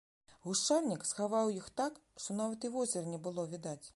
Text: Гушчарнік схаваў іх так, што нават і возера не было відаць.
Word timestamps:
Гушчарнік 0.45 1.03
схаваў 1.09 1.51
іх 1.57 1.69
так, 1.81 2.01
што 2.23 2.39
нават 2.41 2.67
і 2.69 2.75
возера 2.79 3.13
не 3.15 3.23
было 3.29 3.49
відаць. 3.55 3.83